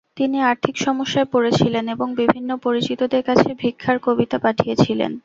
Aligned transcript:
তিনি 0.17 0.37
আর্থিক 0.41 0.75
সমস্যায় 0.77 1.27
পড়েছিলেন 1.33 1.85
এবং 1.87 2.07
বিভিন্ন 2.21 2.49
পরিচিতদের 2.57 3.23
কাছে 3.23 3.49
ভিক্ষার 3.61 3.97
কবিতা 3.99 4.37
পাঠিয়েছিলেন। 4.39 5.11